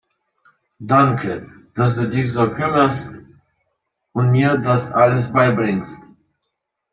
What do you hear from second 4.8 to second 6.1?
alles beibringst.